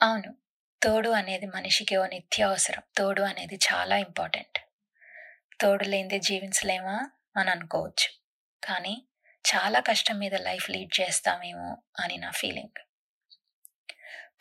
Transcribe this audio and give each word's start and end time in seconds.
అవును. 0.00 0.34
తోడు 0.82 1.10
అనేది 1.10 1.46
మనిషికి 1.46 1.96
ఓ 1.96 2.06
నిత్యావసరం. 2.06 2.82
తోడు 2.98 3.22
అనేది 3.22 3.54
చాలా 3.56 3.96
ఇంపార్టెంట్. 3.96 4.58
తోడు 5.60 5.84
లేనిదే 5.84 6.18
జీవించలేమా 6.18 7.10
అని 7.36 7.50
అనుకోవచ్చు. 7.50 8.08
కానీ 8.62 9.06
చాలా 9.44 9.80
కష్టం 9.80 10.18
మీద 10.18 10.34
లైఫ్ 10.34 10.70
లీడ్ 10.70 11.00
చేస్తామేమో 11.00 11.76
అని 12.00 12.16
నా 12.16 12.30
ఫీలింగ్. 12.30 12.78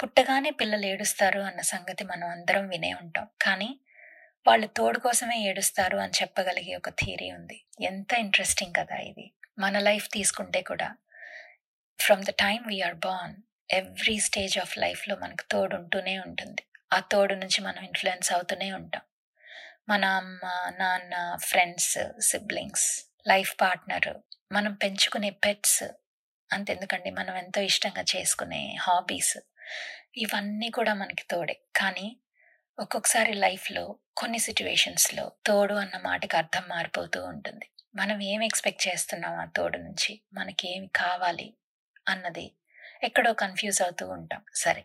పుట్టగానే 0.01 0.49
పిల్లలు 0.49 0.85
ఏడుస్తారు 0.85 1.39
అన్న 1.39 1.62
సంగతి 1.62 2.04
మనం 2.04 2.30
అందరం 2.30 2.68
వినే 2.68 2.94
ఉంటాం. 2.94 3.28
కానీ 3.41 3.80
వాళ్ళు 4.48 4.68
తోడు 4.68 5.00
కోసమే 5.00 5.39
ఏడుస్తారు 5.39 5.98
అని 5.98 6.14
చెప్పగలిగే 6.21 6.76
ఒక 6.76 6.89
థియరీ 6.89 7.32
ఉంది. 7.32 7.66
ఎంత 7.82 8.14
ఇంట్రెస్టింగ్ 8.14 8.76
కదా 8.76 8.96
ఇది. 8.96 9.34
మన 9.60 9.80
లైఫ్ 9.80 10.10
తీసుకుంటే 10.10 10.62
కూడా 10.62 10.96
from 12.00 12.23
the 12.23 12.30
time 12.30 12.68
we are 12.68 12.96
born 12.96 13.38
every 13.70 14.20
stage 14.20 14.59
of 14.59 14.77
లైఫ్లో 14.77 15.15
మనకు 15.15 15.43
తోడు 15.52 15.75
ఉంటూనే 15.75 16.20
ఉంటుంది. 16.20 16.63
ఆ 16.93 16.99
తోడు 16.99 17.35
నుంచి 17.35 17.62
మనం 17.62 17.84
ఇన్ఫ్లుయెన్స్ 17.84 18.31
అవుతూనే 18.34 18.71
ఉంటాం. 18.71 19.03
మన 19.89 20.05
అమ్మ, 20.05 20.44
నాన్న, 20.80 21.35
ఫ్రెండ్స్, 21.44 21.94
సిబ్లింగ్స్, 22.20 22.89
లైఫ్ 23.27 23.61
పార్ట్నర్, 23.61 24.09
మనం 24.52 24.73
పెంచుకునే 24.73 25.30
పెట్స్ 25.30 25.84
అంతెందుకండి 26.49 27.11
మనం 27.11 27.35
ఎంతో 27.38 27.61
ఇష్టంగా 27.61 28.03
చేసుకునే 28.16 28.75
హాబీస్ 28.81 29.38
ఇవన్నీ 30.16 30.70
కూడా 30.70 30.94
మనకి 30.94 31.25
తోడే. 31.27 31.63
కానీ 31.75 32.08
ఒక్కొక్కసారి 32.77 33.33
లైఫ్‌లో 33.33 33.83
కొన్ని 34.17 34.39
సిచ్యువేషన్స్లో 34.39 35.31
తోడు 35.45 35.73
అన్న 35.73 35.97
మాటకి 35.97 36.38
అర్థం 36.38 36.66
మారిపోతూ 36.70 37.25
ఉంటుంది. 37.25 37.67
మనం 37.95 38.22
ఏం 38.23 38.44
ఎక్స్‌పెక్ట్ 38.44 38.88
చేస్తున్నాం 38.88 39.36
ఆ 39.39 39.45
తోడు 39.45 39.77
నుంచి? 39.77 40.23
మనకి 40.33 40.67
ఏమి 40.70 40.88
కావాలి? 40.95 41.47
అన్నది 42.08 42.45
ఎక్కడో 43.02 43.34
కన్‌ఫ్యూజ్ 43.34 43.81
అవుతూ 43.81 44.05
ఉంటాం. 44.09 44.41
సరే 44.55 44.84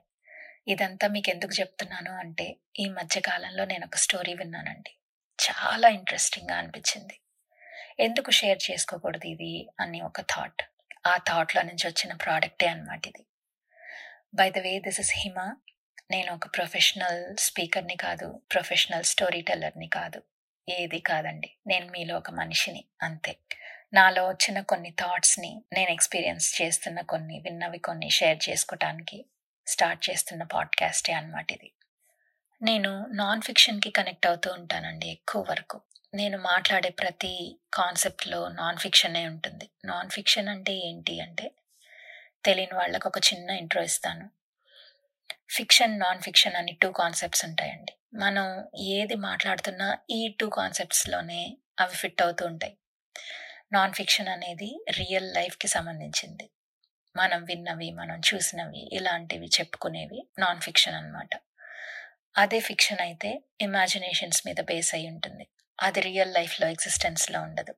ఇదంతా 0.66 1.08
మీకు 1.08 1.30
ఎందుకు 1.30 1.54
చెప్తున్నాను 1.54 2.12
అంటే 2.14 2.46
ఈ 2.78 2.86
మధ్యకాలంలో 2.90 3.64
నేను 3.64 3.84
ఒక 3.86 3.96
స్టోరీ 3.96 4.34
విన్నానండి. 4.34 4.92
చాలా 5.38 5.88
ఇంట్రెస్టింగ్‌గా 5.88 6.56
అనిపించింది. 6.58 7.16
ఎందుకు 7.98 8.30
షేర్ 8.30 8.60
చేసుకోకూడదు 8.70 9.26
ఇది 9.26 9.52
అని 9.80 10.00
ఒక 10.00 10.20
థాట్. 10.28 10.62
ఆ 11.06 11.14
థాట్‌లో 11.26 11.62
నుంచి 11.62 11.86
వచ్చిన 11.86 12.12
ప్రోడక్టే 12.16 12.66
అనమాట 12.66 13.06
ఇది. 13.06 13.24
By 14.34 14.50
the 14.50 14.58
way 14.58 14.72
this 14.78 15.00
is 15.00 15.12
Hima. 15.16 15.38
నేను 16.10 16.30
ఒక 16.32 16.46
ప్రొఫెషనల్ 16.56 17.20
స్పీకర్‌ని 17.38 17.96
కాదు. 17.96 18.28
ప్రొఫెషనల్ 18.52 19.04
స్టోరీ 19.04 19.40
టెల్లర్‌ని 19.42 19.88
కాదు. 19.88 20.20
ఏది 20.68 21.00
కాదండి. 21.02 21.50
నేను 21.66 21.86
మీలో 21.90 22.14
ఒక 22.16 22.30
మనిషిని 22.32 22.82
అంతే. 23.02 23.32
నాలో 23.94 24.28
వచ్చిన 24.28 24.60
కొన్ని 24.60 24.90
థాట్స్‌ని 24.90 25.62
నేను 25.72 25.90
ఎక్స్‌పీరియన్స్ 25.90 26.62
చేస్తున్న 26.62 27.00
కొన్ని, 27.00 27.40
విన్నవి 27.40 27.78
కొన్ని 27.78 28.10
షేర్ 28.10 28.38
చేసుకోవటానికి 28.48 29.26
స్టార్ట్ 29.66 30.10
చేస్తున్న 30.10 30.42
పాడ్‌కాస్టే 30.42 31.12
అన్నమాట 31.12 31.52
ఇది. 31.52 31.72
నేను 32.62 33.06
నాన్ 33.10 33.42
ఫిక్షన్‌కి 33.42 33.90
కనెక్ట్ 33.90 34.26
అవుతూ 34.26 34.52
ఉంటానండి 34.52 35.08
ఎక్కువ 35.08 35.42
వరకు. 35.50 35.80
నేను 36.14 36.38
మాట్లాడే 36.38 36.90
ప్రతి 36.90 37.60
కాన్సెప్ట్‌లో 37.74 38.48
నాన్ 38.48 38.78
ఫిక్షనే 38.78 39.26
ఉంటుంది. 39.26 39.70
నాన్ 39.84 40.10
ఫిక్షన్ 40.10 40.48
అంటే 40.48 40.72
ఏంటి 40.72 41.20
అంటే 41.20 41.54
తెలియని 42.44 42.74
వాళ్ళకు 42.74 43.08
ఒక 43.08 43.18
చిన్న 43.18 43.50
ఇంట్రో 43.50 43.82
ఇస్తాను. 43.82 44.30
ఫిక్షన్, 45.50 46.00
నాన్ 46.00 46.22
ఫిక్షన్ 46.22 46.56
అని 46.56 46.72
టూ 46.72 46.90
కాన్సెప్ట్స్ 46.92 47.44
ఉంటాయండి. 47.44 47.92
మనం 48.14 48.46
ఏది 48.78 49.14
మాట్లాడుతున్నా 49.14 49.98
ఈ 50.10 50.36
టూ 50.40 50.48
కాన్సెప్ట్స్‌లోనే 50.48 51.56
అవి 51.80 51.96
ఫిట్ 51.96 52.22
అవుతూ 52.22 52.46
ఉంటాయి. 52.46 52.74
నాన్ 53.74 53.94
ఫిక్షన్ 53.94 54.28
అనేది 54.28 54.68
రియల్ 54.90 55.28
లైఫ్‌కి 55.34 55.68
సంబంధించింది. 55.68 56.46
మనం 57.16 57.40
విన్నవి, 57.44 57.90
మనం 57.90 58.18
చూసినవి 58.20 58.82
ఇలాంటివి 58.92 59.48
చెప్పుకునేవి 59.56 60.20
నాన్ 60.38 60.60
ఫిక్షన్ 60.60 60.94
అన్నమాట. 60.94 61.32
అదే 62.36 62.60
ఫిక్షన్ 62.60 63.00
అయితే 63.00 63.30
ఇమాజినేషన్స్ 63.60 64.40
మీద 64.46 64.60
బేస్ 64.60 64.94
అయి 64.94 65.06
ఉంటుంది. 65.08 65.44
అది 65.78 66.00
రియల్ 66.00 66.34
లైఫ్‌లో 66.34 66.66
ఎగ్జిస్టెన్స్‌లో 66.68 67.40
ఉండదు. 67.42 67.74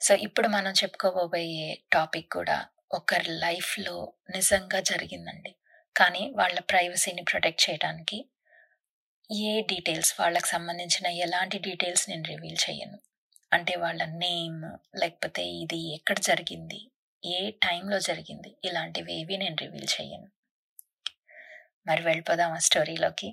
సో 0.00 0.14
ఇప్పుడు 0.16 0.48
మనం 0.48 0.72
చెప్పుకోబోయే 0.72 1.68
టాపిక్ 1.92 2.30
కూడా 2.32 2.58
ఒకరి 2.94 3.30
లైఫ్‌లో 3.38 3.96
నిజంగా 4.30 4.80
జరిగిందండి. 4.80 5.52
కానీ 5.96 6.22
వాళ్ళ 6.34 6.58
ప్రైవసీని 6.70 7.22
ప్రొటెక్ట్ 7.22 7.70
చేయడానికి 7.70 8.18
ఏ 9.46 9.52
డీటెయిల్స్ 9.62 10.20
వాళ్ళకి 10.20 10.48
సంబంధించిన 10.48 11.06
ఎలాంటి 11.18 11.58
డీటెయిల్స్ 11.58 12.04
నేను 12.10 12.24
రివీల్ 12.24 12.58
చేయను 12.64 12.98
అంటే 13.52 13.76
వాళ్ళ 13.76 14.04
నేమ్ 14.04 14.60
లేకపోతే 14.96 15.42
ఇది 15.54 15.94
ఎక్కడ 15.94 16.18
జరిగింది? 16.20 16.78
ఏ 17.22 17.50
టైంలో 17.50 18.00
జరిగింది? 18.00 18.56
ఇలాంటివేవి 18.64 19.36
నేను 19.36 19.56
రివీల్ 19.60 19.88
చేయను 19.94 20.28
మరి 21.86 22.02
వెళ్ళిపోదామా 22.02 22.58
స్టోరీలోకి? 22.58 23.28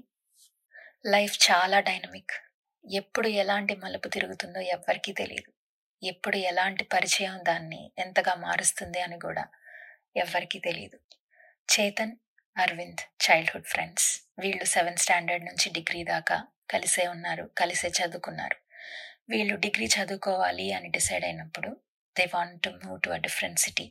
లైఫ్ 1.05 1.51
చాలా 1.51 1.79
డైనమిక్. 1.79 2.33
ఎప్పుడు 2.85 3.27
ఎలాంటి 3.27 3.75
మలుపు 3.75 4.07
తిరుగుతుందో 4.07 4.59
ఎవ్వరికీ 4.59 5.11
తెలియదు 5.11 5.51
ఎప్పుడు 6.01 6.37
ఎలాంటి 6.37 6.83
పరిచయం 6.83 7.39
దాన్ని 7.43 7.91
ఎంతగా 7.97 8.35
మారుస్తుంది 8.35 9.01
అని 9.01 9.19
కూడా 9.19 9.43
ఎవ్వరికీ 10.15 10.59
తెలియదు 10.59 10.97
చేతన్, 11.69 12.13
అరవింద్ 12.57 13.01
చైల్డ్‌హుడ్ 13.25 13.65
ఫ్రెండ్స్. 13.65 14.07
వీళ్ళు 14.39 14.65
సెవెంత్ 14.65 14.99
స్టాండర్డ్ 14.99 15.45
నుంచి 15.45 15.69
డిగ్రీ 15.69 16.03
దాకా 16.03 16.37
కలిసే 16.69 17.07
ఉన్నారు. 17.07 17.45
కలిసే 17.57 17.89
చదువుకున్నారు. 17.89 18.57
వీళ్ళు 19.29 19.55
డిగ్రీ 19.63 19.87
చదువుకోవాలి 19.93 20.65
అని 20.71 20.89
డిసైడ్ 20.89 21.25
అయినప్పుడు 21.25 21.69
they 22.15 22.25
want 22.33 22.57
to 22.63 22.69
move 22.81 22.99
to 23.01 23.09
a 23.09 23.19
different 23.25 23.59
city. 23.59 23.85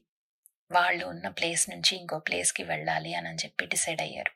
వాళ్ళు 0.70 1.04
ఉన్న 1.12 1.26
ప్లేస్ 1.38 1.64
నుంచి 1.70 1.92
ఇంకో 1.96 2.18
ప్లేస్‌కి 2.26 2.62
వెళ్ళాలి 2.64 3.12
అని 3.20 3.40
చెప్పి 3.42 3.66
డిసైడ్ 3.66 4.02
అయ్యారు. 4.06 4.32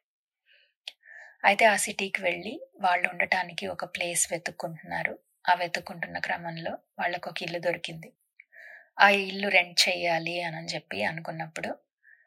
అయితే 1.45 1.65
ఆ 1.67 1.77
సిటీకి 1.85 2.21
వెళ్ళి 2.23 2.55
వాళ్ళు 2.81 3.07
ఉండటానికి 3.09 3.65
ఒక 3.67 3.85
ప్లేస్ 3.95 4.25
వెతుక్కుంటున్నారు. 4.33 5.15
ఆ 5.45 5.55
వెతుక్కుంటున్న 5.55 6.19
క్రమంలో 6.21 6.73
వాళ్ళకు 7.01 7.29
ఒక 7.31 7.43
ఇల్లు 7.43 7.61
దొరికింది. 7.61 8.11
ఆ 8.99 9.09
ఇల్లు 9.25 9.49
రెంట్ 9.51 9.79
చేయాలి 9.87 10.37
అని 10.49 10.71
చెప్పి 10.75 11.01
అనుకున్నప్పుడు 11.05 11.71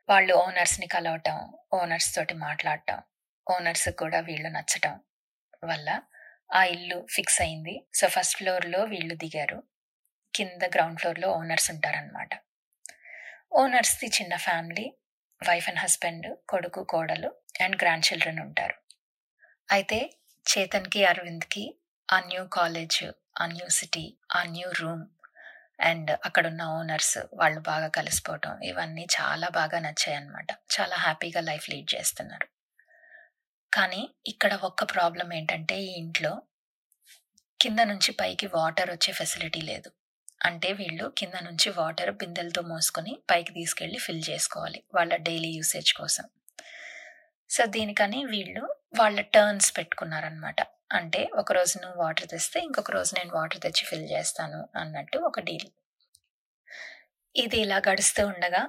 వాళ్ళు 0.10 0.34
ఓనర్స్‌ని 0.42 0.88
కలవటం, 0.90 1.38
ఓనర్స్ 1.74 2.10
తోటి 2.16 2.36
మాట్లాడటం, 2.42 3.00
ఓనర్స్ 3.48 3.90
కూడా 3.98 4.20
వీళ్ళు 4.22 4.50
నచ్చటం 4.50 4.96
వల్ల 5.64 5.90
ఆ 6.50 6.64
ఇల్లు 6.66 7.08
ఫిక్స్ 7.16 7.42
అయింది. 7.42 7.76
సో 7.94 8.08
ఫస్ట్ 8.08 8.38
ఫ్లోర్‌లో 8.38 8.84
వీళ్ళు 8.86 9.16
దిగారు. 9.16 9.60
కింద 10.34 10.64
గ్రౌండ్ 10.76 11.00
ఫ్లోర్‌లో 11.00 11.30
ఓనర్స్ 11.32 11.72
ఉంటారనమాట. 11.72 12.32
ఓనర్స్‌ది 13.54 14.08
చిన్న 14.10 14.36
ఫ్యామిలీ. 14.38 14.86
వైఫ్ 15.42 15.70
అండ్ 15.70 15.80
హస్బెండ్, 15.80 16.28
కొడుకు, 16.50 16.84
కోడలు 16.84 17.30
అండ్ 17.62 17.78
గ్రాండ్ 17.84 18.06
చిల్డ్రన్ 18.06 18.40
ఉంటారు. 18.40 18.78
అయితే 19.70 20.00
చేతన్‌కి, 20.46 21.06
అరవింద్‌కి 21.06 21.66
ఆ 22.10 22.20
న్యూ 22.22 22.46
కాలేజ్, 22.48 23.04
ఆ 23.42 23.48
న్యూ 23.48 23.70
సిటీ, 23.70 24.06
ఆ 24.36 24.44
న్యూ 24.46 24.70
రూమ్ 24.72 25.06
అండ్ 25.80 26.12
అక్కడున్న 26.26 26.64
ఓనర్స్ 26.72 27.18
వాళ్ళు 27.34 27.62
బాగా 27.62 27.88
కలిసిపోవటం 27.90 28.62
ఇవన్నీ 28.64 29.08
చాలా 29.12 29.50
బాగా 29.50 29.80
నచ్చాయన్నమాట. 29.80 30.50
చాలా 30.76 30.96
హ్యాపీగా 30.98 31.42
లైఫ్ 31.42 31.70
లీడ్ 31.70 31.90
చేస్తున్నారు. 31.96 32.48
కానీ 33.76 34.02
ఇక్కడ 34.28 34.54
ఒక్క 34.64 34.84
ప్రాబ్లం 34.94 35.30
ఏంటంటే 35.34 35.76
ఈ 35.82 35.92
ఇంట్లో 35.96 36.32
కింద 37.60 37.80
నుంచి 37.82 38.12
పైకి 38.12 38.48
వాటర్ 38.56 38.90
వచ్చే 38.92 39.12
ఫెసిలిటీ 39.14 39.62
లేదు. 39.62 39.90
అంటే 40.42 40.70
వీళ్ళు 40.72 41.06
కింద 41.20 41.36
నుంచి 41.44 41.68
వాటర్ 41.70 42.12
బిందెలతో 42.12 42.62
మోసుకొని 42.62 43.14
పైకి 43.30 43.52
తీసుకెళ్ళి 43.54 44.00
ఫిల్ 44.00 44.24
చేసుకోవాలి. 44.30 44.80
వాళ్ళ 44.94 45.14
డైలీ 45.28 45.52
యూసేజ్ 45.58 45.92
కోసం. 45.94 46.26
సో 47.50 47.64
దీనికని 47.66 48.20
వీళ్ళు 48.26 48.64
వాళ్ళ 48.96 49.20
టర్న్స్ 49.36 49.70
పెట్టుకున్నారనమాట. 49.78 50.60
అంటే 50.92 51.22
ఒకరోజు 51.36 51.76
నువ్వు 51.84 51.98
వాటర్ 52.04 52.28
తెస్తే 52.30 52.60
ఇంకొక 52.60 52.92
రోజు 52.92 53.12
నేను 53.20 53.32
వాటర్ 53.34 53.62
తెచ్చి 53.62 53.86
ఫిల్ 53.86 54.08
చేస్తాను 54.10 54.60
అన్నట్టు 54.76 55.18
ఒక 55.20 55.40
డీల్. 55.40 55.70
ఇది 57.36 57.58
ఇలా 57.58 57.78
గడుస్తూ 57.88 58.24
ఉండగా 58.28 58.62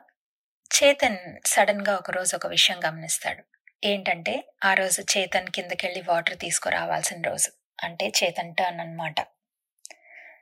చేతన్ 0.70 1.20
సడన్‌గా 1.46 1.92
ఒకరోజు 1.96 2.32
ఒక 2.36 2.46
విషయం 2.46 2.78
గమనిస్తాడు. 2.86 3.42
ఏంటంటే 3.82 4.34
ఆ 4.64 4.70
రోజు 4.74 5.00
చేతన్ 5.12 5.48
కిందకెళ్ళి 5.50 6.02
వాటర్ 6.02 6.36
తీసుకురావాల్సిన 6.40 7.18
రోజు. 7.22 7.50
అంటే 7.78 8.06
చేతన్ 8.18 8.52
టర్న్ 8.54 8.80
అనమాట 8.80 9.18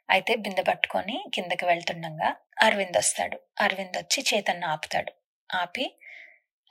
అయితే 0.08 0.32
బిందె 0.37 0.62
పట్టుకొని 0.62 1.17
కిందకి 1.35 1.64
వెళ్తుండగా 1.67 2.29
అరవింద్ 2.62 2.99
వస్తాడు. 2.99 3.37
అరవింద్ 3.61 3.97
వచ్చి 3.99 4.20
చేతన్‌ని 4.31 4.67
ఆపుతాడు. 4.67 5.12
ఆపి 5.50 5.87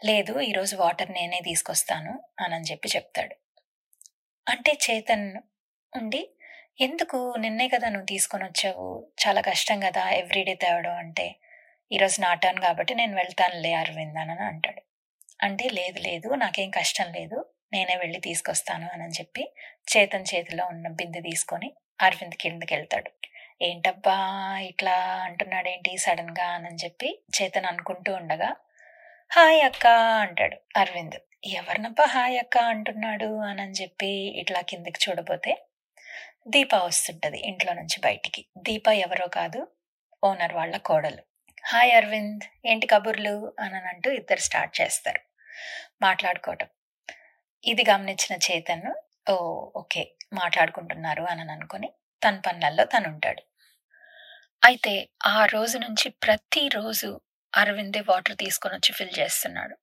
లేదు 0.01 0.33
ఈరోజు 0.41 0.75
వాటర్ 0.77 1.11
నేనే 1.11 1.39
తీసుకొస్తాను 1.41 2.13
అని 2.45 2.67
చెప్పి 2.71 2.89
చెప్తాడు. 2.89 3.35
అంటే 4.47 4.71
చేతన్ 4.85 5.27
ఉండి 5.93 6.21
ఎందుకు 6.79 7.17
నిన్నే 7.43 7.67
కదా 7.69 7.87
నువ్వు 7.89 8.07
తీసుకొని 8.07 8.43
వచ్చావు 8.43 8.87
చాలా 9.23 9.41
కష్టం 9.41 9.79
కదా 9.79 10.03
ఎవ్రీడే 10.21 10.55
తేవడం 10.63 10.95
అంటే. 11.03 11.27
ఈరోజు 11.91 12.17
నా 12.21 12.31
టర్న్ 12.43 12.61
కాబట్టి 12.61 12.93
నేను 12.95 13.15
వెళ్తానులే 13.21 13.73
అరవింద్ 13.81 14.19
అనని 14.23 14.45
అంటాడు. 14.51 14.81
అంటే 15.39 15.65
లేదు 15.77 15.99
లేదు 16.01 16.29
నాకేం 16.41 16.69
కష్టం 16.77 17.07
లేదు. 17.15 17.37
నేనే 17.73 17.95
వెళ్ళి 18.01 18.19
తీసుకొస్తాను 18.27 18.87
అని 18.95 19.15
చెప్పి 19.17 19.43
చేతన్ 19.87 20.29
చేతిలో 20.31 20.63
ఉన్న 20.73 20.87
బిందె 20.99 21.21
తీసుకొని 21.27 21.69
అరవింద్ 21.99 22.37
కిందకి 22.43 22.73
వెళ్తాడు 22.75 23.09
ఏంటబ్బా 23.61 24.17
ఇట్లా 24.69 24.95
అంటున్నాడేంటి 25.25 25.91
సడన్‌గా 26.05 26.47
అని 26.59 26.79
చెప్పి 26.83 27.09
చేతన్ 27.37 27.67
అనుకుంటూ 27.71 28.11
ఉండగా 28.13 28.49
హాయ్ 29.31 29.61
అక్క 29.61 29.85
అంటాడు 30.23 30.57
అరవింద్. 30.75 31.17
ఎవరినబ్బా 31.53 32.05
హాయ్ 32.13 32.37
అక్క 32.37 32.57
అంటున్నాడు 32.71 33.29
అని 33.49 33.75
చెప్పి 33.79 34.11
ఇట్లా 34.41 34.59
కిందికి 34.69 35.01
చూడబోతే 35.05 35.53
దీప 36.47 36.73
వస్తుంటుంది 36.85 37.39
ఇంట్లో 37.49 37.73
నుంచి 37.73 37.97
బయటికి 38.01 38.41
దీప 38.65 38.87
ఎవరో 39.05 39.27
కాదు 39.37 39.59
ఓనర్ 40.23 40.55
వాళ్ళ 40.55 40.75
కోడలు 40.85 41.21
హాయ్ 41.63 41.91
అరవింద్ 41.91 42.43
ఏంటి 42.65 42.87
కబుర్లు? 42.87 43.33
అని 43.59 43.77
అంటూ 43.91 44.09
ఇద్దరు 44.11 44.41
స్టార్ట్ 44.41 44.73
చేస్తారు. 44.81 45.21
మాట్లాడుకోవటం. 46.01 46.69
ఇది 47.63 47.83
గమనించిన 47.83 48.33
చేతన్ 48.47 48.87
ఓ 49.29 49.35
ఓకే 49.75 50.03
మాట్లాడుకుంటున్నారు 50.33 51.23
అని 51.23 51.43
అనుకుని 51.51 51.89
తన 52.21 52.35
పనులలో 52.47 52.83
తను 52.85 53.07
ఉంటాడు 53.09 53.43
అయితే 54.63 54.93
ఆ 55.27 55.45
రోజు 55.45 55.77
నుంచి 55.77 56.09
ప్రతిరోజు 56.25 57.09
అరవిందే 57.53 58.01
వాటర్ 58.01 58.35
తీసుకొని 58.35 58.75
వచ్చి 58.75 58.93
ఫిల్ 58.93 59.15
చేస్తున్నాడు. 59.19 59.75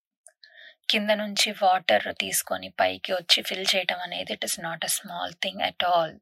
కింద 0.89 1.11
నుంచి 1.23 1.51
వాటర్ 1.63 2.09
తీసుకొని 2.25 2.71
పైకి 2.83 3.13
వచ్చి 3.13 3.41
ఫిల్ 3.43 3.67
చేయటం 3.75 4.01
అనేది 4.01 4.33
it 4.33 4.45
is 4.45 4.59
not 4.61 4.85
a 4.85 4.93
small 4.99 5.35
thing 5.43 5.63
at 5.63 5.87
all. 5.93 6.15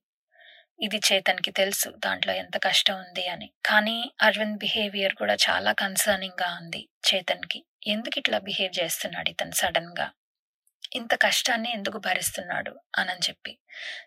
ఇది 0.80 0.98
చేతన్కి 1.12 1.50
తెలుసు 1.50 1.88
దాంట్లో 1.90 2.32
ఎంత 2.34 2.56
కష్టం 2.56 2.96
ఉంది 2.96 3.26
అని. 3.28 3.52
కానీ 3.66 4.12
అరవింద్ 4.22 4.58
బిహేవియర్ 4.58 5.14
కూడా 5.14 5.34
చాలా 5.34 5.72
కన్సర్నింగ్గా 5.72 6.58
ఉంది 6.60 6.88
చేతన్కి. 7.08 7.64
ఎందుకు 7.86 8.18
ఇట్లా 8.18 8.38
బిహేవ్ 8.38 8.78
చేస్తున్నాడు 8.80 9.28
ఇతను 9.28 9.50
సడన్గా? 9.50 10.06
ఇంత 10.94 11.14
కష్టాన్ని 11.22 11.70
ఎందుకు 11.72 11.98
భరిస్తున్నాడు? 11.98 12.80
అనని 12.98 13.20
చెప్పి. 13.28 13.58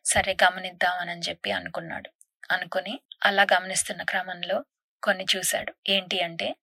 సరే 0.06 0.38
గమనిద్దాం 0.44 0.96
అని 1.00 1.22
చెప్పి 1.30 1.52
అనుకున్నాడు. 1.52 2.10
అనుకుని 2.52 3.02
అలా 3.26 3.44
గమనిస్తున్న 3.54 4.04
క్రమంలో 4.04 4.66
కొన్ని 5.04 5.26
చూశాడు. 5.36 5.74
ఏంటి 5.90 6.20
అంటే 6.20 6.56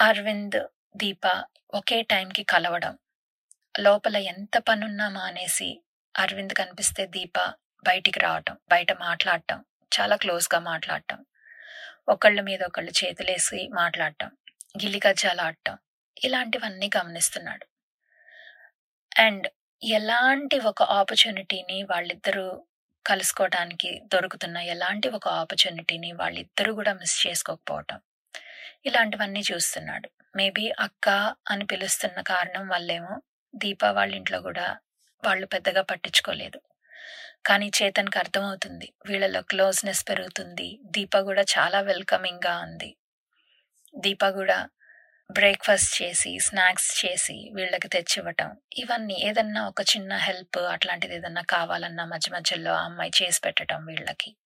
అరవింద్ 0.00 0.60
దీప 0.96 1.44
ఒకే 1.74 2.02
టైంకి 2.02 2.42
కలవడం. 2.42 2.98
లోపల 3.80 4.16
ఎంత 4.16 4.58
పనున్నా 4.58 5.08
మానేసి 5.08 5.80
అరవింద్ 6.18 6.54
కనిపిస్తే 6.54 7.06
దీప 7.06 7.38
బయటికి 7.84 8.20
రావటం 8.20 8.56
బయట 8.70 8.92
మాట్లాడటం 9.00 9.58
చాలా 9.92 10.16
క్లోజ్గా 10.16 10.58
మాట్లాడటం 10.58 11.20
ఒకళ్ళ 12.08 12.40
మీద 12.40 12.60
ఒకళ్ళు 12.62 12.92
చేతులేసి 13.00 13.68
మాట్లాడటం 13.72 14.30
గిల్లిగజ్జాలు 14.82 15.42
ఆడటం 15.42 15.76
ఇలాంటివన్నీ 16.16 16.88
గమనిస్తున్నాడు. 16.96 17.66
అండ్ 19.16 19.46
ఎలాంటి 19.82 20.56
ఒక 20.60 20.82
ఆపర్చునిటీని 20.82 21.78
వాళ్ళిద్దరూ 21.82 22.46
కలుసుకోవడానికి 23.06 23.90
దొరుకుతున్న 24.12 24.56
ఎలాంటి 24.74 25.08
ఒక 25.08 25.26
ఆపర్చునిటీని 25.40 26.12
వాళ్ళిద్దరూ 26.12 26.72
కూడా 26.74 26.92
మిస్ 26.94 27.16
చేసుకోకపోవటం 27.26 27.98
ఇలాంటివన్నీ 28.86 29.42
చూస్తున్నాడు. 29.50 30.08
మేబీ 30.36 30.66
అక్క 30.78 31.08
అని 31.50 31.64
పిలుస్తున్న 31.66 32.20
కారణం 32.32 32.68
వల్లేమో 32.68 33.14
దీప 33.54 33.84
వాళ్ళ 33.98 34.12
ఇంట్లో 34.14 34.40
కూడా 34.40 34.66
వాళ్ళు 35.22 35.46
పెద్దగా 35.46 35.82
పట్టించుకోలేదు. 35.82 36.58
కానీ 37.46 37.70
చేతన్కి 37.82 38.18
అర్థమవుతుంది. 38.18 38.92
వీళ్ళలో 39.06 39.42
క్లోజ్నెస్ 39.42 40.08
పెరుగుతుంది. 40.08 40.78
దీప 40.84 41.18
కూడా 41.18 41.42
చాలా 41.42 41.80
వెల్కమింగ్గా 41.80 42.58
ఉంది. 42.58 42.96
దీప 43.98 44.28
కూడా 44.28 44.68
బ్రేక్ఫాస్ట్ 45.30 46.02
చేసి 46.02 46.38
స్నాక్స్ 46.38 47.06
చేసి 47.06 47.50
వీళ్ళకి 47.54 47.88
తెచ్చివ్వటం. 47.88 48.56
ఇవన్నీ 48.76 49.14
ఏదన్నా 49.14 49.68
ఒక 49.68 49.80
చిన్న 49.80 50.16
హెల్ప్ 50.16 50.58
అట్లాంటిది 50.58 51.14
ఏదన్నా 51.14 51.42
కావాలన్నా 51.42 52.04
మధ్య 52.04 52.32
మధ్యలో 52.32 52.72
ఆ 52.72 52.84
అమ్మాయి 52.84 53.10
చేసి 53.22 53.40
పెట్టడం 53.40 53.86
వీళ్ళకి. 53.86 54.36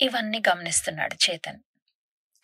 ఇవన్నీ 0.00 0.42
గమనిస్తున్నాడు 0.48 1.30
చేతన్. 1.30 1.60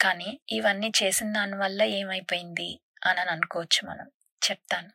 కానీ 0.00 0.40
ఇవన్నీ 0.50 0.92
చేసిన 1.02 1.32
దానివల్ల 1.32 1.82
ఏమైపోయింది? 1.82 2.80
అని 3.06 3.20
అని 3.20 3.30
అనుకోవచ్చు 3.30 3.88
మనం. 3.88 4.10
చెప్తాను. 4.42 4.90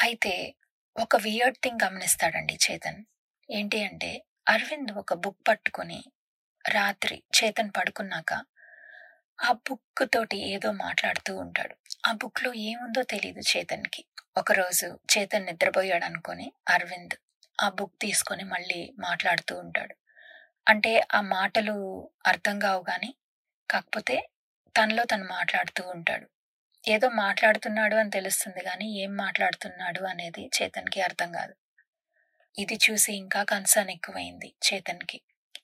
అయితే 0.00 0.54
ఒక 0.96 1.16
వియర్డ్ 1.16 1.56
థింగ్ 1.56 1.78
గమనిస్తాడండి 1.84 2.58
చేతన్. 2.70 3.04
ఏంటి 3.52 3.78
అంటే 3.84 4.10
అరవింద్ 4.48 4.90
ఒక 4.92 5.14
బుక్ 5.14 5.40
పట్టుకొని 5.48 5.98
రాత్రి 6.64 7.16
చేతన్ 7.38 7.70
పడుకున్నాక 7.70 8.32
ఆ 9.38 9.50
బుక్ 9.68 10.02
తోటి 10.12 10.38
ఏదో 10.48 10.68
మాట్లాడుతూ 10.72 11.32
ఉంటాడు. 11.36 11.74
ఆ 12.06 12.12
బుక్లో 12.12 12.50
ఏముందో 12.54 13.02
తెలియదు 13.02 13.42
చేతన్కి. 13.52 14.02
ఒకరోజు 14.36 14.86
చేతన్ 15.12 15.46
నిద్రపోయాడు 15.46 16.04
అనుకొని 16.04 16.46
అరవింద్ 16.68 17.16
ఆ 17.58 17.68
బుక్ 17.68 17.96
తీసుకొని 18.00 18.44
మళ్ళీ 18.44 18.80
మాట్లాడుతూ 18.98 19.54
ఉంటాడు. 19.58 19.94
అంటే 20.66 20.92
ఆ 21.14 21.20
మాటలు 21.20 21.74
అర్థం 22.26 22.58
కావు 22.58 22.82
కానీ 22.82 23.10
కాకపోతే 23.68 24.16
తనలో 24.74 25.04
తను 25.04 25.26
మాట్లాడుతూ 25.28 25.82
ఉంటాడు. 25.88 26.26
ఏదో 26.84 27.08
మాట్లాడుతున్నాడు 27.16 27.96
అని 27.96 28.10
తెలుస్తుంది 28.10 28.60
కానీ 28.60 28.86
ఏం 29.04 29.12
మాట్లాడుతున్నాడు 29.16 30.02
అనేది 30.04 30.44
చేతన్కి 30.56 31.00
అర్థం 31.00 31.30
కాదు. 31.32 31.54
ఇది 32.56 32.76
చూసి 32.76 33.12
ఇంకా 33.12 33.42
కన్సర్న్ 33.42 33.90
ఎక్కువైంది 33.90 34.54
చేతన్కి. 34.66 35.18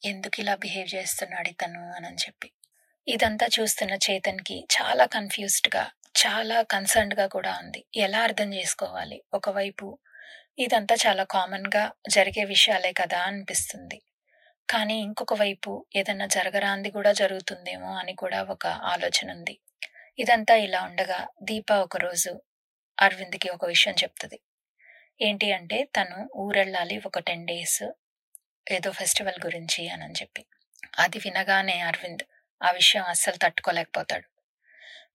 ఎందుకు 0.05 0.41
ఇలా 0.41 0.55
బిహేవ్ 0.55 0.89
చేస్తున్నాడు 0.95 1.49
ఇతను 1.49 1.83
అని 1.95 2.15
చెప్పి. 2.15 2.49
ఇదంతా 3.07 3.47
చూస్తున్న 3.47 3.95
చేతన్కి 3.95 4.67
చాలా 4.77 5.07
కన్ఫ్యూజ్డ్గా 5.07 5.85
చాలా 6.17 6.63
కన్సర్న్డ్గా 6.63 7.27
కూడా 7.27 7.53
ఉంది. 7.59 7.87
ఎలా 7.97 8.21
అర్థం 8.21 8.53
చేసుకోవాలి? 8.55 9.23
ఒకవైపు 9.35 9.99
ఇదంతా 10.59 10.95
చాలా 11.07 11.25
కామన్గా 11.25 11.93
జరిగే 12.09 12.45
విషయాలే 12.45 12.93
కదా 12.93 13.19
అనిపిస్తుంది. 13.21 13.99
కానీ 14.69 14.97
ఇంకొక 15.01 15.35
వైపు 15.35 15.87
ఏదన్నా 15.97 16.27
జరగరాంది 16.27 16.91
కూడా 16.91 17.13
జరుగుతుందేమో 17.13 17.91
అని 17.93 18.15
కూడా 18.15 18.43
ఒక 18.43 18.67
ఆలోచన 18.67 19.31
ఉంది. 19.31 19.61
ఇదంతా 20.19 20.57
ఇలా 20.57 20.83
ఉండగా 20.83 21.29
దీప 21.43 21.73
ఒకరోజు 21.73 22.33
అరవింద్కి 22.99 23.49
ఒక 23.49 23.65
విషయం 23.67 23.95
చెప్తుంది. 23.95 24.39
ఏంటి 25.21 25.53
అంటే 25.53 25.85
తను 25.85 26.31
ఊరెళ్ళాలి 26.37 27.03
ఒక 27.07 27.19
టెన్ 27.19 27.47
డేస్ 27.47 27.85
ఏదో 28.71 28.93
ఫెస్టివల్ 28.93 29.39
గురించి 29.45 29.89
అని 29.89 30.13
చెప్పి. 30.13 30.47
అది 30.99 31.19
వినగానే 31.19 31.81
అరవింద్ 31.81 32.23
ఆ 32.63 32.71
విషయం 32.71 33.05
అస్సలు 33.05 33.37
తట్టుకోలేకపోతాడు. 33.37 34.29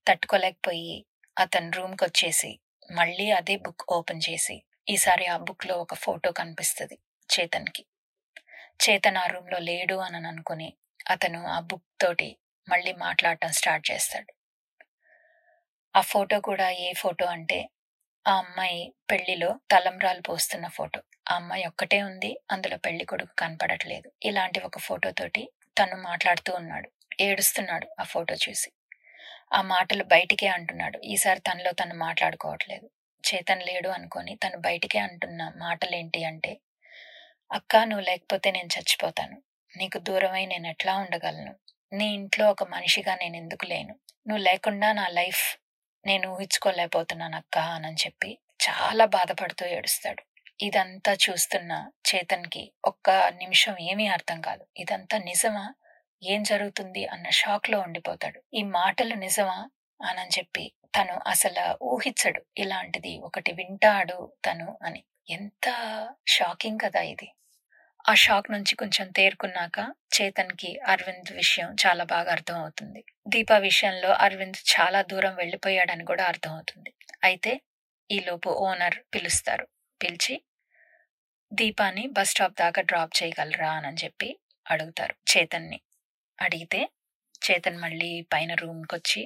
తట్టుకోలేకపోయి 0.08 1.06
అతని 1.38 1.70
రూమ్కి 1.70 2.04
వచ్చేసి 2.04 2.60
మళ్ళీ 2.92 3.30
అదే 3.30 3.56
బుక్ 3.56 3.92
ఓపెన్ 3.92 4.22
చేసి 4.28 4.62
ఈసారి 4.88 5.26
ఆ 5.26 5.36
బుక్లో 5.36 5.76
ఒక 5.76 5.94
ఫోటో 5.94 6.32
కనిపిస్తుంది 6.32 6.98
చేతన్కి. 7.28 7.86
చేతన్ 8.80 9.16
ఆ 9.16 9.26
రూమ్లో 9.26 9.58
లేడు 9.58 9.94
అని 9.94 10.28
అనుకుని 10.28 10.76
అతను 11.10 11.46
ఆ 11.46 11.60
బుక్ 11.60 11.88
తోటి 12.00 12.36
మళ్ళీ 12.68 12.92
మాట్లాడటం 12.92 13.52
స్టార్ట్ 13.52 13.90
చేస్తాడు. 13.90 14.32
ఆ 15.94 16.00
ఫోటో 16.00 16.40
కూడా 16.40 16.70
ఏ 16.70 16.92
ఫోటో 16.92 17.26
అంటే 17.26 17.58
ఆ 18.26 18.34
అమ్మాయి 18.36 18.94
పెళ్ళిలో 19.10 19.60
తలంబ్రాలు 19.70 20.20
పోస్తున్న 20.20 20.66
ఫోటో. 20.68 21.00
ఆ 21.30 21.34
అమ్మాయి 21.34 21.64
ఒక్కటే 21.64 22.02
ఉంది 22.02 22.30
అందులో 22.50 22.76
పెళ్ళి 22.76 23.04
కొడుకు 23.04 23.34
కనపడట్లేదు. 23.38 24.12
ఇలాంటి 24.24 24.60
ఒక 24.60 24.78
ఫోటో 24.78 25.10
తోటి 25.10 25.42
తను 25.78 25.96
మాట్లాడుతూ 25.96 26.52
ఉన్నాడు 26.54 26.88
ఏడుస్తున్నాడు 27.20 27.86
ఆ 28.00 28.04
ఫోటో 28.04 28.34
చూసి. 28.34 28.70
ఆ 29.52 29.62
మాటలు 29.62 30.04
బయటికే 30.04 30.46
అంటున్నాడు. 30.46 30.98
ఈసారి 31.04 31.40
తనలో 31.40 31.72
తను 31.72 31.94
మాట్లాడుకోవట్లేదు. 31.94 32.86
చేతన్ 33.24 33.62
లేడు 33.62 33.88
అనుకొని 33.88 34.36
తను 34.36 34.58
బయటికే 34.58 34.98
అంటున్న 34.98 35.52
మాటలేంటి 35.56 36.24
అంటే 36.24 36.52
అక్క 37.50 37.76
నువ్వు 37.76 38.04
లేకపోతే 38.04 38.50
నేను 38.50 38.70
చచ్చిపోతాను. 38.78 39.36
నీకు 39.74 39.98
దూరమై 39.98 40.46
నేను 40.46 40.66
ఎట్లా 40.66 40.96
ఉండగలను? 40.96 41.52
నీ 41.92 42.06
ఇంట్లో 42.14 42.50
ఒక 42.50 42.64
మనిషిగా 42.68 43.14
నేను 43.14 43.36
ఎందుకు 43.36 43.64
లేను? 43.66 43.94
నువ్వు 44.26 44.42
లేకుండా 44.42 44.92
నా 44.92 45.08
లైఫ్ 45.08 45.44
నేను 46.06 46.28
ఊహించుకోలేకపోతున్నాను 46.28 47.36
అక్క 47.36 47.58
అని 47.58 47.94
చెప్పి 47.94 48.38
చాలా 48.62 49.04
బాధపడుతూ 49.04 49.66
ఏడుస్తాడు. 49.66 50.22
ఇదంతా 50.60 51.12
చూస్తున్న 51.12 51.90
చేతన్కి 52.14 52.72
ఒక్క 52.84 53.10
నిమిషం 53.10 53.76
ఏమీ 53.80 54.06
అర్థం 54.06 54.40
కాదు. 54.40 54.66
ఇదంతా 54.76 55.18
నిజమా? 55.18 55.74
ఏం 56.22 56.42
జరుగుతుంది? 56.42 57.06
అన్న 57.06 57.28
షాక్లో 57.28 57.80
ఉండిపోతాడు. 57.80 58.42
ఈ 58.54 58.62
మాటలు 58.62 59.14
నిజమా? 59.14 59.70
అని 60.02 60.38
చెప్పి 60.38 60.72
తను 60.96 61.20
అసలు 61.26 61.84
ఊహించడు. 61.84 62.42
ఇలాంటిది 62.58 63.18
ఒకటి 63.18 63.52
వింటాడు 63.52 64.32
తను 64.46 64.78
అని. 64.82 65.04
ఎంత 65.30 65.66
షాకింగ్ 66.28 66.78
కదా 66.84 67.00
ఇది. 67.00 67.30
ఆ 68.04 68.12
షాక్ 68.14 68.48
నుంచి 68.50 68.74
కొంచెం 68.76 69.06
తేరుకున్నాక 69.10 69.78
చేతన్కి 70.16 70.70
అరవింద్ 70.86 71.30
విషయం 71.32 71.68
చాలా 71.82 72.04
బాగా 72.04 72.30
అర్థం 72.32 72.56
అవుతుంది 72.60 73.00
దీప 73.26 73.52
విషయంలో 73.62 74.10
అరవింద్ 74.24 74.58
చాలా 74.74 75.02
దూరం 75.02 75.34
వెళ్ళిపోయాడని 75.34 76.04
కూడా 76.04 76.24
అర్థం 76.24 76.52
అవుతుంది 76.52 76.90
అయితే 77.22 77.52
ఈలోపు 78.10 78.50
ఓనర్ 78.66 78.98
పిలుస్తారు. 79.14 79.64
పిలిచి 80.00 80.34
దీపాన్ని 81.52 82.04
బస్ 82.08 82.30
స్టాప్ 82.30 82.56
దాకా 82.58 82.82
డ్రాప్ 82.82 83.14
చేయగలరా? 83.22 83.70
అని 83.80 83.98
చెప్పి 84.04 84.28
అడుగుతారు 84.66 85.14
చేతన్ని. 85.32 85.78
అడిగితే 86.38 86.80
చేతన్ 87.42 87.78
మళ్ళీ 87.78 88.10
పైన 88.32 88.54
రూమ్కి 88.54 88.94
వచ్చి 88.94 89.22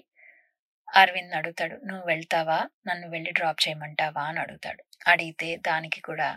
అరవింద్ 0.89 1.35
అడుగుతాడు 1.35 1.77
నువ్వు 1.85 2.07
వెళ్తావా? 2.07 2.59
నన్ను 2.87 3.09
వెళ్ళి 3.09 3.31
డ్రాప్ 3.31 3.61
చేయమంటావా? 3.69 4.23
అని 4.23 4.41
అడుగుతాడు. 4.41 4.83
అడిగితే 5.07 5.57
దానికి 5.67 6.01
కూడా 6.01 6.29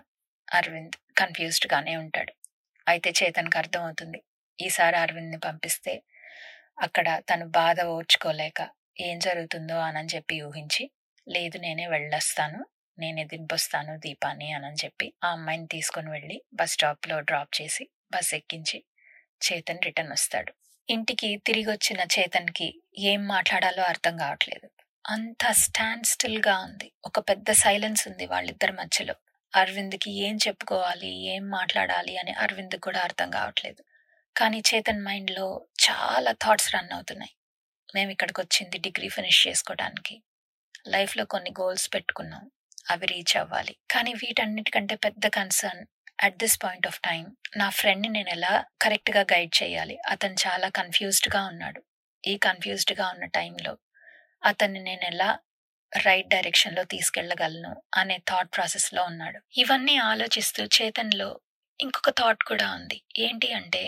అరవింద్ 0.48 0.98
కన్ఫ్యూజ్డ్గానే 1.22 1.96
ఉంటాడు. 1.96 2.34
అయితే 2.88 3.10
చేతన్కి 3.20 3.58
అర్థమవుతుంది. 3.58 4.20
ఈసారి 4.60 4.98
అరవింద్ని 4.98 5.40
పంపిస్తే 5.40 5.94
అక్కడ 6.82 7.08
తను 7.30 7.46
బాధ 7.52 7.80
ఓర్చుకోలేక 7.96 8.62
ఏం 9.00 9.18
జరుగుతుందో 9.20 9.78
అని 9.80 10.10
చెప్పి 10.16 10.36
ఊహించి 10.42 10.84
లేదు 11.28 11.58
నేనే 11.58 11.86
వెళ్ళొస్తాను 11.88 12.60
నేనే 12.98 13.24
దింపొస్తాను 13.24 13.94
దీపాని 13.98 14.48
అని 14.52 14.80
చెప్పి 14.84 15.08
ఆ 15.24 15.30
అమ్మాయిని 15.32 15.68
తీసుకుని 15.68 16.10
వెళ్ళి 16.10 16.38
బస్ 16.54 16.74
స్టాప్లో 16.74 17.18
డ్రాప్ 17.20 17.54
చేసి 17.62 17.84
బస్ 18.14 18.32
ఎక్కించి 18.34 18.78
చేతన్ 19.42 19.84
రిటర్న్ 19.86 20.12
వస్తాడు. 20.12 20.52
ఇంటికి 20.90 21.30
తిరిగి 21.48 21.70
వచ్చిన 21.72 22.02
చేతన్కి 22.16 22.68
ఏం 23.12 23.22
మాట్లాడాలో 23.28 23.84
అర్థం 23.84 24.16
కావట్లేదు. 24.18 24.68
అంత 25.06 25.44
స్టాండ్ 25.62 26.06
స్టిల్గా 26.06 26.56
ఉంది. 26.60 26.88
ఒక 27.06 27.20
పెద్ద 27.30 27.52
సైలెన్స్ 27.64 28.04
ఉంది 28.08 28.26
వాళ్ళిద్దరి 28.26 28.72
మధ్యలో. 28.72 29.16
అరవింద్కి 29.56 30.12
ఏం 30.12 30.36
చెప్పుకోవాలి 30.36 31.10
ఏం 31.28 31.50
మాట్లాడాలి 31.50 32.18
అని 32.18 32.32
అరవింద్ 32.32 32.76
కూడా 32.76 33.00
అర్థం 33.00 33.30
కావట్లేదు. 33.30 33.84
కానీ 34.38 34.60
చేతన్ 34.60 35.04
మైండ్లో 35.04 35.66
చాలా 35.90 36.32
థాట్స్ 36.32 36.76
రన్ 36.76 36.92
అవుతున్నాయి. 36.94 37.34
మేము 37.96 38.12
ఇక్కడికి 38.12 38.42
వచ్చింది 38.42 38.78
డిగ్రీ 38.78 39.10
ఫినిష్ 39.10 39.48
చేసుకోవడానికి 39.48 40.22
లైఫ్లో 40.88 41.26
కొన్ని 41.26 41.52
గోల్స్ 41.52 41.94
పెట్టుకున్నాం. 41.94 42.52
అవి 42.90 43.06
రీచ్ 43.06 43.38
అవ్వాలి. 43.38 43.78
కానీ 43.92 44.14
వీటన్నిటికంటే 44.14 44.96
పెద్ద 44.96 45.28
concern 45.28 45.86
at 46.24 46.38
this 46.38 46.64
point 46.64 46.88
of 46.88 47.00
time 47.00 47.36
నా 47.58 47.70
ఫ్రెండ్ని 47.70 48.10
నేను 48.10 48.30
ఎలా 48.30 48.66
కరెక్ట్గా 48.82 49.22
గైడ్ 49.22 49.64
చేయాలి? 49.64 49.98
అతను 50.08 50.34
చాలా 50.34 50.70
కన్ఫ్యూజ్డ్గా 50.70 51.44
ఉన్నాడు. 51.46 51.84
ఈ 52.28 52.38
కన్ఫ్యూజ్డ్గా 52.38 53.08
ఉన్న 53.08 53.26
టైంలో 53.26 53.78
అతన్ని 54.46 54.80
నేను 54.80 55.04
ఎలా 55.06 55.40
రైట్ 55.92 56.30
డైరెక్షన్లో 56.30 56.84
తీసుకెళ్ళగలను 56.84 57.72
అనే 57.98 58.18
థాట్ 58.30 58.52
ప్రాసెస్లో 58.56 59.02
ఉన్నాడు. 59.04 59.40
ఇవన్నీ 59.58 59.96
ఆలోచిస్తూ 60.12 60.62
చేతన్లో 60.78 61.30
ఇంకొక 61.80 62.10
థాట్ 62.22 62.44
కూడా 62.44 62.68
ఉంది. 62.72 62.98
ఏంటి 63.18 63.50
అంటే 63.54 63.84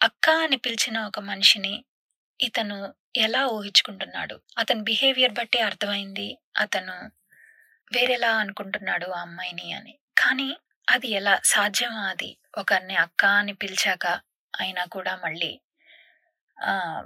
అక్క 0.00 0.26
అని 0.44 0.56
పిలిచిన 0.56 0.96
ఒక 1.00 1.20
మనిషిని 1.30 1.74
ఇతను 2.40 2.76
ఎలా 3.16 3.42
ఊహించుకుంటున్నాడు? 3.48 4.36
అతని 4.58 4.82
బిహేవియర్ 4.82 5.34
బట్టి 5.40 5.58
అర్థమైంది 5.60 6.28
అతను 6.56 6.96
వేరేలా 7.92 8.30
అనుకుంటున్నాడు 8.36 9.06
ఆ 9.10 9.20
అమ్మాయిని 9.20 9.68
అని. 9.72 9.94
కానీ 10.16 10.48
అది 10.88 11.08
ఎలా 11.10 11.34
సాధ్యమా 11.44 12.02
అది? 12.10 12.30
ఒకరిని 12.58 12.96
అక్క 12.96 13.24
అని 13.40 13.54
పిలిచాక 13.54 14.06
అయినా 14.54 14.82
కూడా 14.96 15.12
మళ్ళీ 15.24 15.52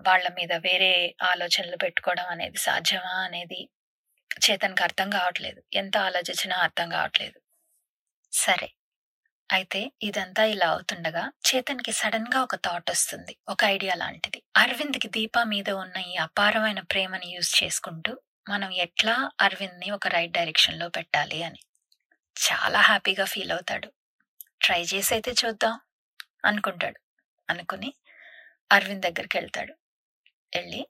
వాళ్ళ 0.06 0.26
మీద 0.38 0.52
వేరే 0.66 0.90
ఆలోచనలు 1.22 1.78
పెట్టుకోవడం 1.84 2.26
అనేది 2.26 2.58
సాధ్యమా 2.58 3.14
అనేది 3.26 3.60
చేతన్కి 4.50 4.82
అర్థం 4.82 5.10
కావట్లేదు. 5.10 5.62
ఎంత 5.74 5.96
ఆలోచించినా 5.96 6.56
అర్థం 6.56 6.88
కావట్లేదు. 6.88 7.40
సరే. 8.32 8.72
అయితే 9.52 9.92
ఇదంతా 10.02 10.44
ఇలా 10.44 10.68
అవుతుండగా 10.70 11.32
చేతన్కి 11.48 11.92
సడన్గా 11.92 12.42
ఒక 12.42 12.54
థాట్ 12.54 12.90
వస్తుంది. 12.90 13.36
ఒక 13.48 13.64
ఐడియా 13.64 13.94
లాంటిది. 13.94 14.42
అరవింద్కి 14.56 15.08
దీపా 15.08 15.44
మీద 15.44 15.70
ఉన్న 15.70 15.96
ఈ 15.96 16.16
అపారమైన 16.16 16.80
ప్రేమని 16.80 17.26
యూజ్ 17.26 17.62
చేసుకుంటూ 17.62 18.20
మనం 18.50 18.72
ఎట్లా 18.72 19.30
అరవింద్ని 19.40 19.90
ఒక 19.90 20.06
రైట్ 20.06 20.32
డైరెక్షన్లో 20.32 20.88
పెట్టాలి 20.88 21.42
అని. 21.42 21.60
చాలా 22.36 22.80
హ్యాపీగా 22.80 23.24
ఫీల్ 23.24 23.52
అవుతాడు. 23.52 23.92
ట్రై 24.62 24.82
చేసి 24.82 25.14
అయితే 25.14 25.30
చూద్దాం 25.30 25.80
అనుకుంటాడు. 26.44 27.00
అనుకుని 27.50 27.94
అరవింద్ 28.72 29.02
దగ్గరికి 29.02 29.38
వెళ్తాడు. 29.38 29.74
వెళ్ళి 30.56 30.86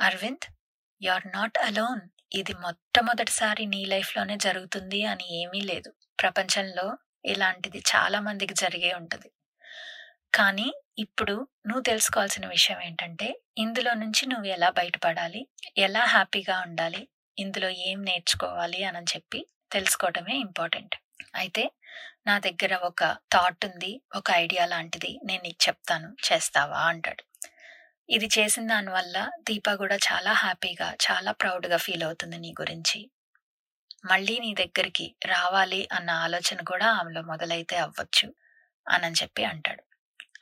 Aravind 0.00 0.52
you 1.02 1.12
are 1.12 1.28
not 1.28 1.58
alone. 1.58 2.00
ఇది 2.32 2.54
మొట్టమొదటిసారి 2.54 3.66
నీ 3.66 3.84
లైఫ్లోనే 3.84 4.36
జరుగుతుంది 4.36 5.04
అని 5.04 5.26
ఏమీ 5.42 5.60
లేదు. 5.60 5.90
ప్రపంచంలో 6.20 6.98
ఇలాంటిది 7.24 7.82
చాలా 7.96 8.20
మందికి 8.20 8.54
జరిగే 8.54 8.92
ఉంటుంది. 8.92 9.30
కానీ 10.34 10.74
ఇప్పుడు 10.98 11.46
నువ్వు 11.66 11.82
తెలుసుకోవాల్సిన 11.82 12.46
విషయం 12.46 12.80
ఏంటంటే 12.80 13.40
ఇందులో 13.58 13.94
నుంచి 13.94 14.26
నువ్వు 14.26 14.46
ఎలా 14.46 14.70
బయటపడాలి 14.70 15.46
ఎలా 15.78 16.04
హ్యాపీగా 16.04 16.60
ఉండాలి 16.60 17.08
ఇందులో 17.38 17.68
ఏం 17.68 18.04
నేర్చుకోవాలి 18.04 18.84
అని 18.84 19.02
చెప్పి 19.02 19.46
తెలుసుకోవటమే 19.72 20.34
ఇంపార్టెంట్. 20.38 20.94
అయితే 21.34 21.70
నా 22.26 22.38
దగ్గర 22.38 22.74
ఒక 22.76 23.04
థాట్ 23.32 23.64
ఉంది 23.64 24.00
ఒక 24.14 24.30
ఐడియా 24.30 24.66
లాంటిది 24.66 25.20
నేను 25.24 25.42
నీకు 25.42 25.68
చెప్తాను. 25.68 26.16
చేస్తావా? 26.32 26.78
అంటాడు. 26.78 27.22
ఇది 28.08 28.28
చేసిన 28.38 28.66
దానివల్ల 28.66 29.16
దీప 29.48 29.68
కూడా 29.74 29.96
చాలా 29.96 30.32
హ్యాపీగా 30.32 30.88
చాలా 31.06 31.32
ప్రౌడ్గా 31.32 31.76
ఫీల్ 31.76 32.02
అవుతుంది 32.02 32.38
నీ 32.38 32.50
గురించి. 32.60 33.00
మళ్ళీ 34.04 34.38
నీ 34.38 34.54
దగ్గరికి 34.54 35.06
రావాలి 35.26 35.88
అన్న 35.92 36.10
ఆలోచన 36.10 36.58
కూడా 36.62 36.88
ఆమెలో 36.92 37.22
మొదలైతే 37.22 37.76
అవ్వచ్చు 37.76 38.28
అని 38.86 39.18
చెప్పి 39.22 39.44
అంటాడు. 39.44 39.82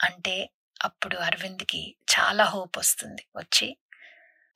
అంటే 0.03 0.37
అప్పుడు 0.85 1.17
అరవింద్కి 1.19 1.83
చాలా 2.11 2.45
హోప్ 2.45 2.79
వస్తుంది 2.79 3.23
వచ్చి 3.37 3.69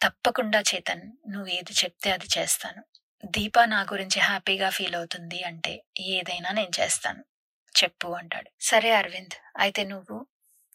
తప్పకుండా 0.01 0.61
చేతన్ 0.61 1.05
నువ్వు 1.29 1.49
ఏది 1.49 1.73
చెప్తే 1.73 2.11
అది 2.11 2.29
చేస్తాను. 2.39 2.83
దీప 3.25 3.59
నా 3.65 3.83
గురించి 3.83 4.21
హ్యాపీగా 4.21 4.71
ఫీల్ 4.71 4.97
అవుతుంది 4.97 5.43
అంటే 5.43 5.73
ఏదైనా 6.01 6.51
నేను 6.51 6.75
చేస్తాను. 6.81 7.23
చెప్పు 7.75 8.09
అంటాడు. 8.15 8.51
సరే 8.61 8.91
అరవింద్ 8.91 9.37
అయితే 9.57 9.85
నువ్వు 9.85 10.17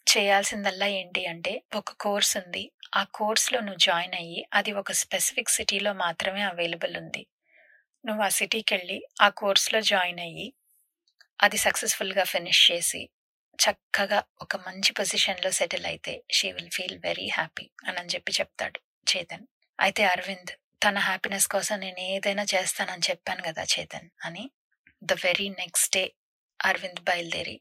చేయాల్సిందల్లా 0.06 0.86
ఏంటి 0.98 1.22
అంటే 1.26 1.52
ఒక 1.74 1.92
కోర్స్ 2.00 2.32
ఉంది. 2.36 2.62
ఆ 2.96 3.02
కోర్స్లో 3.14 3.58
నువ్వు 3.60 3.80
జాయిన్ 3.80 4.14
అయ్యి 4.14 4.40
అది 4.52 4.72
ఒక 4.72 4.92
స్పెసిఫిక్ 4.92 5.50
సిటీలో 5.50 5.92
మాత్రమే 6.02 6.42
అవైలబుల్ 6.42 6.94
ఉంది. 6.96 7.22
నువ్వు 8.04 8.22
ఆ 8.24 8.28
సిటీకి 8.28 8.72
వెళ్ళి 8.74 8.98
ఆ 9.20 9.28
కోర్స్లో 9.40 9.80
జాయిన్ 9.92 10.20
అయ్యి 10.20 10.46
అది 11.40 11.58
సక్సెస్ఫుల్గా 11.58 12.24
ఫినిష్ 12.24 12.62
చేసి 12.70 13.02
చక్కగా 13.58 14.20
ఒక 14.40 14.56
మంచి 14.56 14.90
పొజిషన్లో 14.92 15.50
సెటిల్ 15.50 15.86
అయితే 15.86 16.12
she 16.32 16.48
will 16.52 16.72
feel 16.72 16.96
very 16.98 17.26
happy 17.28 17.66
అని 17.84 17.98
అని 17.98 18.12
చెప్పి 18.14 18.32
చెప్తాడు 18.32 18.78
చేతన్. 19.06 19.44
అయితే 19.78 20.02
అరవింద్ 20.04 20.52
తన 20.82 20.98
హ్యాపీనెస్ 20.98 21.48
కోసం 21.48 21.76
నేను 21.80 22.00
ఏదైనా 22.14 22.44
చేస్తానని 22.44 23.06
చెప్పాను 23.10 23.42
కదా 23.42 23.62
చేతన్ 23.74 24.08
అని 24.24 24.44
the 25.02 25.12
very 25.24 25.48
next 25.62 25.92
day 25.92 26.04
Aravind 26.60 27.00
బయలుదేరి 27.00 27.56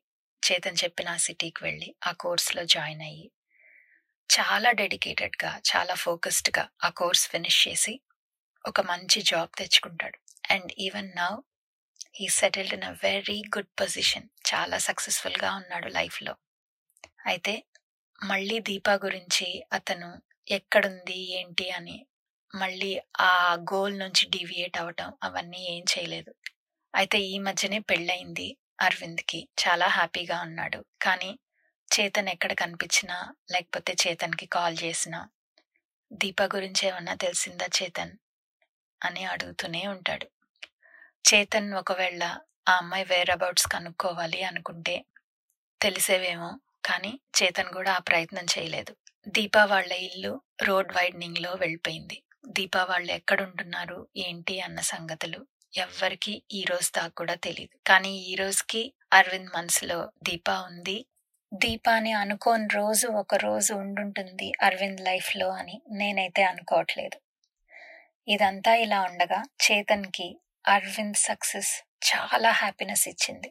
చేతన్ 0.47 0.81
చెప్పిన 0.83 1.09
ఆ 1.09 1.23
సిటీకి 1.25 1.61
వెళ్ళి 1.63 1.89
ఆ 2.07 2.11
కోర్స్లో 2.23 2.63
జాయిన్ 2.65 3.01
అయ్యి 3.01 3.25
చాలా 4.29 4.69
డెడికేటెడ్గా 4.71 5.51
చాలా 5.69 5.95
ఫోకస్డ్గా 5.95 6.63
ఆ 6.83 6.89
కోర్స్ 6.89 7.25
ఫినిష్ 7.29 7.61
చేసి 7.67 7.93
ఒక 8.65 8.81
మంచి 8.81 9.19
జాబ్ 9.21 9.51
తెచ్చుకుంటాడు. 9.57 10.17
And 10.49 10.71
even 10.79 11.11
now 11.17 11.31
he 12.15 12.27
settled 12.39 12.73
in 12.73 12.83
a 12.83 12.93
very 13.03 13.39
good 13.55 13.71
position. 13.81 14.27
చాలా 14.51 14.77
సక్సెస్ఫుల్గా 14.79 15.49
ఉన్నాడు 15.55 15.89
లైఫ్లో. 15.89 16.33
అయితే 17.25 17.53
మళ్ళీ 18.21 18.57
దీపా 18.59 18.93
గురించి 19.05 19.47
అతను 19.73 20.09
ఎక్కడుంది 20.47 21.19
ఏంటి 21.31 21.67
అని 21.69 21.97
మళ్ళీ 22.53 22.91
ఆ 23.21 23.33
గోల్ 23.73 23.95
నుంచి 23.99 24.23
డివియేట్ 24.29 24.77
అవ్వటం 24.77 25.09
అవన్నీ 25.23 25.61
ఏం 25.75 25.83
చేయలేదు. 25.93 26.31
అయితే 26.93 27.17
ఈ 27.25 27.37
మధ్యనే 27.39 27.79
పెళ్ళయింది. 27.91 28.47
అరవింద్కి 28.83 29.39
చాలా 29.61 29.87
హ్యాపీగా 29.87 30.37
ఉన్నాడు. 30.41 30.79
కానీ 31.01 31.31
చేతన్ 31.91 32.29
ఎక్కడ 32.29 32.53
కనిపించినా 32.53 33.17
లేకపోతే 33.51 33.91
చేతన్కి 34.03 34.45
కాల్ 34.45 34.77
చేసినా 34.83 35.19
దీప 36.11 36.41
గురించి 36.55 36.83
ఏమన్నా 36.87 37.13
తెలిసిందా 37.15 37.67
చేతన్? 37.77 38.13
అని 39.01 39.23
అడుగుతూనే 39.25 39.87
ఉంటాడు. 39.87 40.27
చేతన్ 41.25 41.73
ఒకవేళ 41.73 42.23
ఆ 42.67 42.73
అమ్మాయి 42.77 43.05
వేర్ 43.05 43.29
అబౌట్స్ 43.29 43.67
కనుక్కోవాలి 43.67 44.43
అనుకుంటే 44.43 44.95
తెలిసేవేమో 45.81 46.51
కానీ 46.85 47.11
చేతన్ 47.37 47.71
కూడా 47.73 47.91
ఆ 47.93 47.99
ప్రయత్నం 47.99 48.45
చేయలేదు. 48.53 48.93
దీపా 49.27 49.63
వాళ్ళ 49.65 49.91
ఇల్లు 50.07 50.33
రోడ్ 50.61 50.91
వైడనింగ్లో 50.93 51.51
వెళ్ళిపోయింది. 51.53 52.17
దీపా 52.47 52.81
వాళ్ళు 52.83 53.11
ఎక్కడుంటున్నారు 53.11 53.99
ఏంటి 54.17 54.55
అన్న 54.59 54.79
సంగతులు 54.85 55.39
ఎవ్వరికి 55.73 56.33
ఈ 56.51 56.59
రోజు 56.63 56.89
దాకా 56.91 57.13
కూడా 57.15 57.35
తెలియదు 57.35 57.75
కానీ 57.87 58.11
ఈ 58.31 58.33
రోజుకి 58.35 58.81
అరవింద్ 59.13 59.49
మనసులో 59.55 59.97
దీపా 60.23 60.55
ఉంది. 60.61 60.95
దీపాని 61.51 62.11
అనుకోని 62.13 62.67
రోజు 62.75 63.07
ఒక 63.07 63.35
రోజు 63.35 63.71
ఉండుంటుంది 63.73 64.47
అరవింద్ 64.61 65.01
లైఫ్లో 65.01 65.47
అని 65.51 65.75
నేనైతే 65.91 66.43
అనుకోవట్లేదు. 66.43 67.17
ఇదంతా 68.27 68.73
ఇలా 68.75 68.99
ఉండగా 69.01 69.39
చేతన్కి 69.63 70.27
అరవింద్ 70.65 71.19
సక్సెస్ 71.19 71.71
చాలా 72.09 72.51
హ్యాపీనెస్ 72.51 73.05
ఇచ్చింది. 73.07 73.49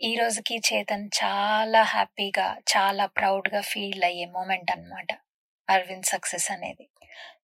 ఈ 0.00 0.12
రోజుకి 0.16 0.58
చేతన్ 0.68 1.06
చాలా 1.22 1.82
హ్యాపీగా 1.94 2.46
చాలా 2.72 3.06
ప్రౌడ్గా 3.18 3.60
ఫీల్ 3.62 4.04
అయ్యే 4.04 4.26
మూమెంట్ 4.26 4.70
అనమాట 4.70 5.10
అరవింద్ 5.68 6.04
సక్సెస్ 6.04 6.48
అనేది. 6.50 6.86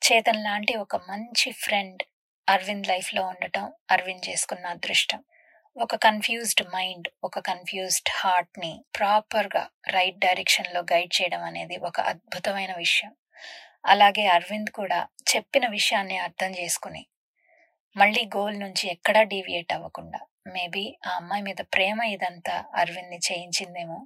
చేతన్ 0.03 0.43
లాంటి 0.45 0.75
ఒక 0.77 0.97
మంచి 1.11 1.51
ఫ్రెండ్ 1.65 2.03
అరవింద్ 2.49 2.87
లైఫ్లో 2.91 3.23
ఉండటం 3.23 3.65
అరవింద్ 3.91 4.27
చేసుకున్న 4.29 4.65
అదృష్టం. 4.67 5.21
ఒక 5.77 5.97
కన్ఫ్యూజ్డ్ 6.07 6.63
మైండ్ 6.75 7.09
ఒక 7.25 7.39
కన్ఫ్యూజ్డ్ 7.49 8.11
హార్ట్ని 8.19 8.73
ప్రాపర్గా 8.99 9.63
రైట్ 9.89 10.19
డైరెక్షన్లో 10.19 10.81
గైడ్ 10.93 11.13
చేయడం 11.19 11.43
అనేది 11.43 11.77
ఒక 11.89 11.99
అద్భుతమైన 12.13 12.73
విషయం. 12.77 13.13
అలాగే 13.85 14.25
అరవింద్ 14.37 14.71
కూడా 14.71 15.01
చెప్పిన 15.33 15.65
విషయాన్ని 15.69 16.17
అర్థం 16.19 16.53
చేసుకుని 16.53 17.03
మళ్ళీ 17.97 18.23
గోల్ 18.37 18.57
నుంచి 18.61 18.85
ఎక్కడా 18.89 19.23
డీవియేట్ 19.33 19.73
అవ్వకుండా 19.73 20.21
మేబీ 20.49 20.85
ఆ 21.07 21.13
అమ్మాయి 21.17 21.43
మీద 21.43 21.61
ప్రేమ 21.75 22.01
ఇదంతా 22.15 22.57
అరవింద్ని 22.75 23.21
చేయించిందేమో 23.29 23.99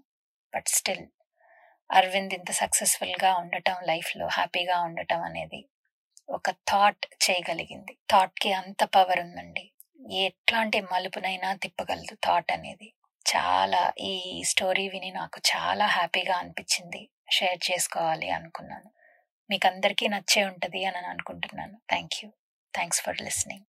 బట్ 0.53 0.69
స్టిల్ 0.69 1.07
అరవింద్ 1.91 2.35
ఇంత 2.35 2.51
సక్సెస్ఫుల్గా 2.53 3.31
ఉండటం 3.37 3.77
లైఫ్లో 3.83 4.27
హ్యాపీగా 4.29 4.77
ఉండటం 4.81 5.23
అనేది 5.23 5.61
ఒక 6.29 6.51
థాట్ 6.51 7.07
చేయగలిగింది. 7.31 7.99
థాట్కి 8.11 8.53
అంత 8.53 8.85
పవర్ 8.85 9.21
ఉందండి. 9.21 9.73
ఎట్లాంటి 10.13 10.81
మలుపునైనా 10.81 11.55
తిప్పగలదు 11.55 12.15
థాట్ 12.15 12.53
అనేది. 12.53 12.93
చాలా 13.37 13.93
ఈ 14.01 14.43
స్టోరీ 14.47 14.89
విని 14.89 15.11
నాకు 15.11 15.41
చాలా 15.57 15.87
హ్యాపీగా 15.87 16.37
అనిపించింది. 16.37 17.09
షేర్ 17.33 17.71
చేసుకోవాలి 17.71 18.31
అనుకున్నాను. 18.31 18.91
మీకు 19.51 19.67
అందరికీ 19.67 20.09
నచ్చే 20.09 20.45
ఉంటుంది 20.45 20.85
అని 20.85 21.07
అనుకుంటున్నాను. 21.07 21.81
Thank 21.91 22.25
you 22.25 22.31
thanks 22.75 23.03
for 23.03 23.23
listening 23.23 23.61